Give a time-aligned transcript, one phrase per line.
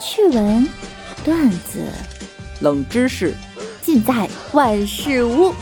[0.00, 0.68] 趣闻、
[1.24, 1.90] 段子、
[2.60, 3.34] 冷知识，
[3.82, 5.54] 尽在万事屋。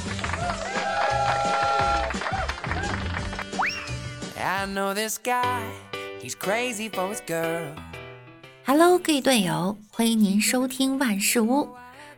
[8.66, 11.68] Hello，各位队友，欢迎您收听万事屋。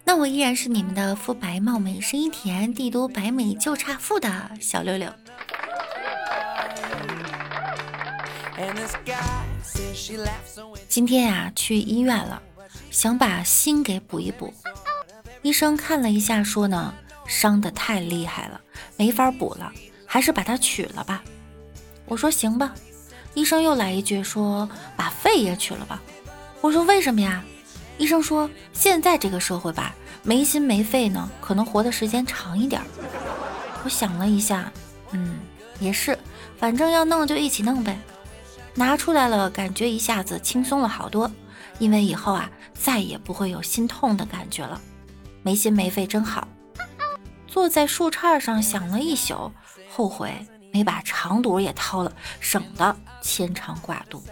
[0.05, 5.11] 那我依然是你们的肤白貌美、声音甜、帝都白美就差富的小六六。
[10.89, 12.41] 今天呀，去医院了，
[12.91, 14.53] 想把心给补一补。
[15.43, 16.95] 医生看了一下，说呢，
[17.27, 18.61] 伤的太厉害了，
[18.97, 19.73] 没法补了，
[20.07, 21.23] 还是把它取了吧。
[22.07, 22.75] 我说行吧。
[23.35, 26.01] 医生又来一句，说把肺也取了吧。
[26.63, 27.45] 我说为什么呀？
[27.99, 32.81] 医生说：“现在这个社会吧，没心没肺呢，可能活的时间长一点。”
[33.85, 34.73] 我想了一下，
[35.13, 35.39] 嗯，
[35.81, 36.19] 也是，
[36.59, 37.99] 反正要弄就一起弄呗。
[38.79, 41.31] 拿出来了，感觉一下子轻松了好多，
[41.79, 44.79] 因为以后啊，再也不会有心痛的感觉了。
[45.43, 46.47] 没心没肺真好。
[47.47, 49.51] 坐在树杈上想了一宿，
[49.91, 50.31] 后悔
[50.75, 54.23] 没把长肚也掏了，省得牵肠挂肚。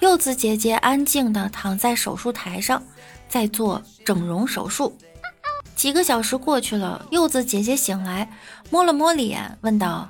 [0.00, 2.82] 柚子姐姐安静地躺在手术台上，
[3.28, 4.98] 在做整容手术。
[5.76, 8.30] 几个小时过去了，柚子姐姐醒来，
[8.70, 10.08] 摸了摸脸，问道：“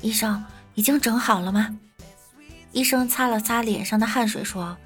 [0.00, 0.42] 医生，
[0.76, 1.76] 已经整好了吗？”
[2.70, 4.78] 医生擦了擦脸上的汗水，说：“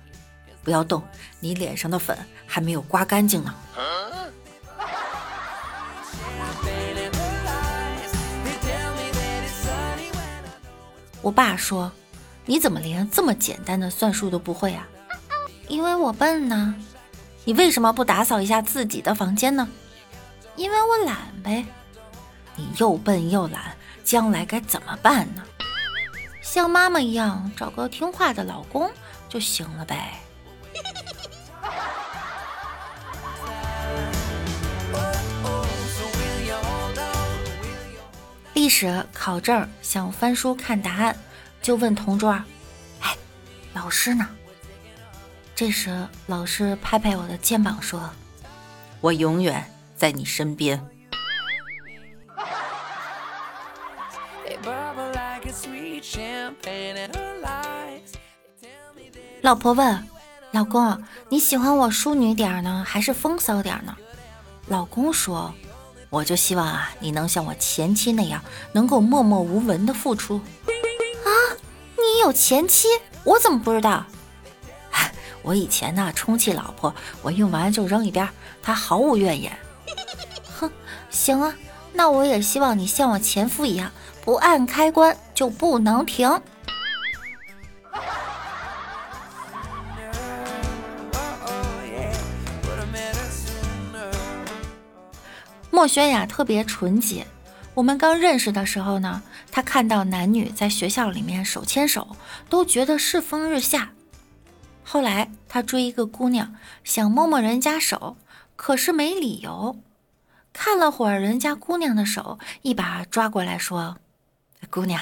[0.64, 1.02] 不要动，
[1.40, 2.16] 你脸上的粉
[2.46, 3.54] 还没有刮干净呢。”
[11.20, 11.92] 我爸说
[12.46, 14.88] ：“你怎么连这么简单的算术都不会啊？”
[15.68, 16.74] 因为我笨呢。
[17.46, 19.68] 你为什么不打扫一下自己的房间呢？
[20.56, 21.64] 因为我懒呗。
[22.56, 25.42] 你又笨又懒，将来该怎么办呢？
[26.40, 28.88] 像妈妈一样，找个听话的老公
[29.28, 30.20] 就行了呗。
[38.52, 41.16] 历史考证想翻书看答案，
[41.60, 42.30] 就问同桌
[43.02, 43.16] ：“哎，
[43.72, 44.28] 老师呢？”
[45.56, 48.08] 这时老师拍拍我的肩膀说
[49.02, 49.68] ：“我永远
[50.04, 50.78] 在你身边。”
[59.40, 60.06] 老婆问
[60.52, 63.96] ：“老公，你喜欢我淑女点呢，还是风骚点呢？”
[64.68, 65.54] 老公说。
[66.10, 70.36] 我就希望啊，你能像我前妻那样，能够默默无闻的付出。
[70.36, 71.28] 啊，
[71.96, 72.88] 你有前妻？
[73.24, 74.04] 我怎么不知道？
[75.42, 78.28] 我以前呢，充气老婆，我用完就扔一边，
[78.62, 79.58] 他毫无怨言。
[81.14, 81.54] 行啊，
[81.92, 83.92] 那我也希望你像我前夫一样，
[84.24, 86.28] 不按开关就不能停。
[95.70, 97.26] 墨轩雅，特别纯洁。
[97.74, 102.16] 我们刚认识的时候呢，他看到男女在学校里面手牵手，
[102.48, 103.92] 都觉得世风日下。
[104.82, 108.16] 后来他追一个姑娘，想摸摸人家手，
[108.56, 109.76] 可是没理由。
[110.54, 113.98] 看了会儿人家姑娘的手，一把抓过来说
[114.70, 114.98] ：“姑娘，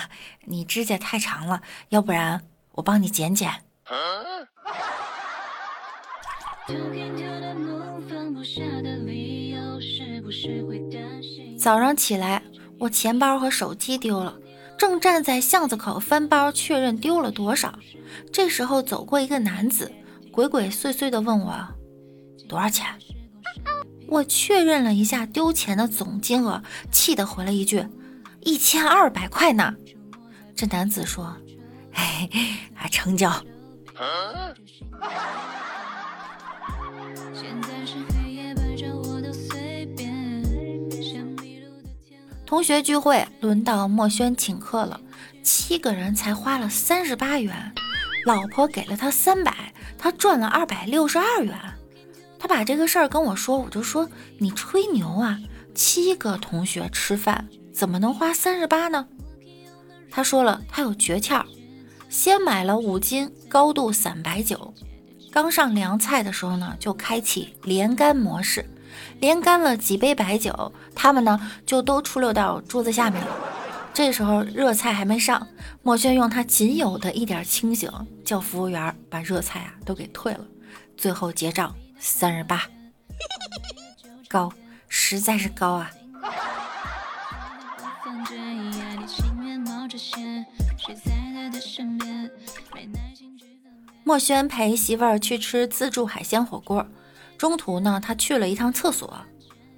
[0.46, 2.42] 你指甲太长了，要不然
[2.72, 3.52] 我帮你剪剪。”
[11.58, 12.42] 早上起来，
[12.80, 14.36] 我钱包和手机丢了，
[14.78, 17.78] 正站在巷子口翻包确认丢了多少。
[18.32, 19.92] 这时候走过一个男子，
[20.32, 21.68] 鬼鬼祟祟地问我
[22.48, 22.86] 多少钱。
[24.12, 27.86] 我确认了一下丢钱的总金额，气得回了一句
[28.40, 29.74] 一千二百块呢。
[30.54, 31.34] 这男子说
[31.96, 32.28] ：“哎，
[32.74, 33.32] 还成交。
[42.44, 45.00] ”同学聚会，轮到墨轩请客了，
[45.42, 47.72] 七个人才花了三十八元，
[48.26, 51.58] 老婆给了他三百，他赚了二百六十二元。
[52.52, 54.06] 把这个事儿跟我说，我就说
[54.36, 55.40] 你吹牛啊，
[55.74, 59.08] 七个同学吃饭怎么能花三十八呢？
[60.10, 61.42] 他说了，他有诀窍，
[62.10, 64.74] 先买了五斤高度散白酒，
[65.30, 68.68] 刚上凉菜的时候呢，就开启连干模式。
[69.18, 73.30] 连干了几杯白酒，他们呢就都出溜到桌子下面了。
[73.94, 75.48] 这时候热菜还没上，
[75.82, 77.90] 墨轩用他仅有的一点清醒，
[78.22, 80.44] 叫服务员把热菜啊都给退了。
[80.98, 82.64] 最后结账三十八，
[84.28, 84.52] 高，
[84.88, 85.88] 实在是高啊！
[94.02, 96.84] 墨轩陪媳妇儿去吃自助海鲜火锅，
[97.38, 99.16] 中途呢，他去了一趟厕所，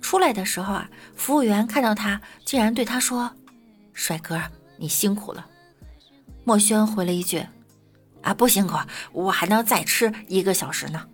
[0.00, 3.31] 出来的时候啊，服务员看到他，竟然对他说
[3.93, 4.41] ：“帅哥，
[4.79, 5.47] 你辛苦了。”
[6.44, 7.47] 墨轩回了一句
[8.25, 8.79] ：“啊，不辛苦，
[9.12, 11.06] 我还能再吃一个小时呢。”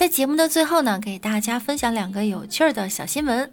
[0.00, 3.52] 在节目的最后呢，给大家分享两个有趣儿的小新闻。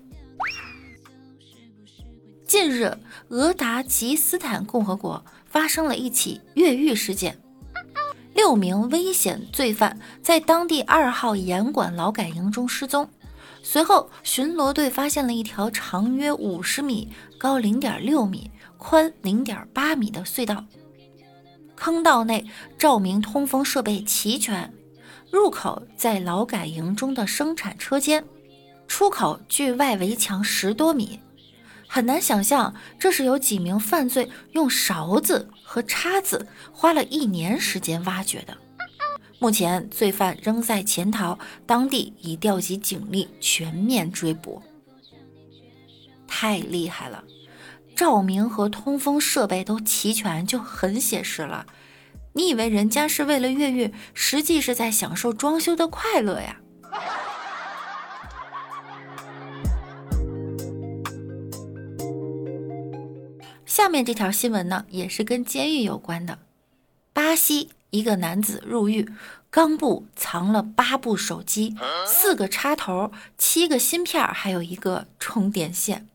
[2.47, 2.97] 近日，
[3.27, 7.37] 俄达吉斯坦共和国发生了一起越狱事件，
[8.33, 13.09] 六名危险罪犯在当地二号严管劳改营中失踪。
[13.61, 20.63] 随后，巡逻队发现了一条长约五十米、高零点六米、宽零点八米的隧道，
[21.75, 22.45] 坑道内
[22.77, 24.73] 照明、通风设备齐全。
[25.37, 28.25] 入口在劳改营中的生产车间，
[28.87, 31.19] 出口距外围墙十多米，
[31.87, 38.57] 很难想象这是有几名犯罪用勺子和叉子花了一年时间挖掘的。
[39.37, 41.37] 目前罪犯仍在潜逃，
[41.67, 44.59] 当地已调集警力全面追捕。
[46.27, 47.23] 太厉害了，
[47.95, 51.67] 照明和通风设备都齐全，就很写实了。
[52.37, 56.57] 你以为人家是为了越狱，实际是在享受装修的快乐呀？
[63.65, 66.37] 下面这条新闻呢，也是跟监狱有关的。
[67.11, 69.09] 巴西一个男子入狱，
[69.51, 71.75] 肛部藏了八部手机、
[72.05, 76.07] 四个插头、七个芯片，还有一个充电线。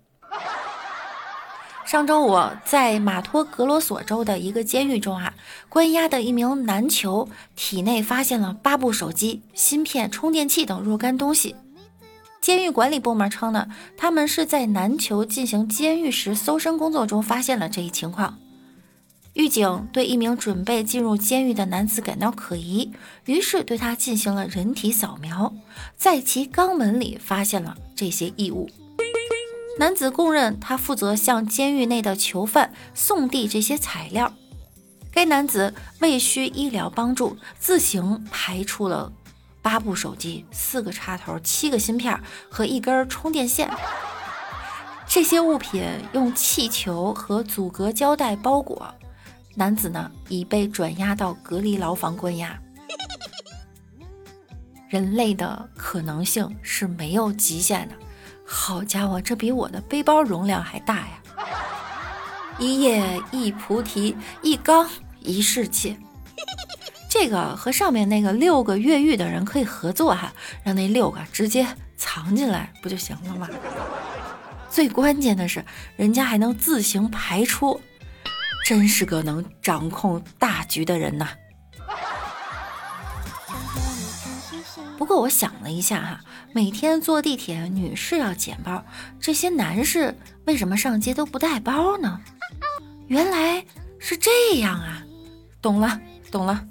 [1.93, 5.35] 上周五，在马托格罗索州的一个监狱中啊，
[5.69, 11.55] 关押的一名男囚体内发现了八部手机、芯片、充电器等若干东西。
[12.41, 18.39] 监狱管理部门称呢，他们是在男囚进行监狱时搜身工作中发现了这一情况。
[19.35, 22.91] 狱警对一名准备进入监狱的男子感到可疑，
[23.27, 25.53] 于是对他进行了人体扫描，
[25.99, 28.71] 在其肛门里发现了这些异物。
[29.79, 34.33] 男子供认，他负责向监狱内的囚犯送递这些材料。
[35.11, 39.13] 该男子为需医疗帮助，自行排出了
[39.61, 42.19] 八部手机、四个插头、七个芯片
[42.51, 43.71] 和一根充电线。
[45.09, 48.95] 这些物品用气球和阻隔胶带包裹。
[49.55, 52.59] 男子呢，已被转押到隔离牢房关押。
[54.89, 57.95] 人类的可能性是没有极限的。
[58.55, 61.23] 好家伙，这比我的背包容量还大呀！
[62.59, 64.87] 一叶一菩提，一缸
[65.21, 65.97] 一世界。
[67.09, 70.31] 这个和上面那个六个越狱的人可以合作哈，
[70.63, 71.67] 让那六个直接
[71.97, 73.49] 藏进来不就行了吗？
[74.71, 75.65] 最关键的是，
[75.97, 77.81] 人家还能自行排出，
[78.67, 81.31] 真是个能掌控大局的人呐！
[85.03, 86.21] 不过我想了一下哈。
[86.53, 88.85] 每天坐地铁，女士要捡包，
[89.19, 92.21] 这些男士为什么上街都不带包呢？
[93.09, 93.67] 原来
[93.99, 95.03] 是这样啊！
[95.61, 96.01] 懂了，
[96.31, 96.65] 懂了。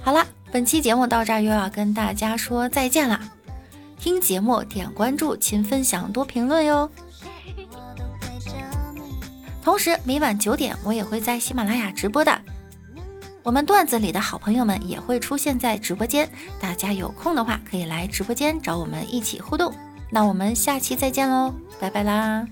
[0.00, 3.20] 好了，本期节目到这儿又要跟大家说再见了。
[3.98, 6.88] 听节目点关注，勤分享多评论哟。
[9.68, 12.40] 同时，每晚九点我也会在喜马拉雅直播的。
[13.42, 16.26] 我们段子里的好朋友们也会出现在直播间，
[16.58, 19.70] 大家有空的话可以来直播间找我们一起互动。
[20.10, 22.46] 那我们下期再见喽，拜拜啦！